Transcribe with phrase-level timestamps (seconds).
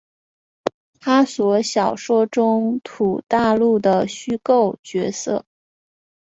[0.99, 5.45] 哈索小说中土大陆的虚构角色。